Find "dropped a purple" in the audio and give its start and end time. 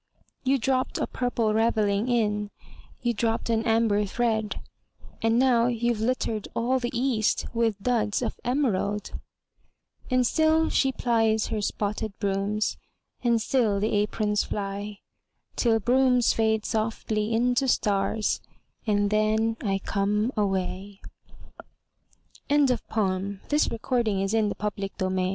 0.57-1.53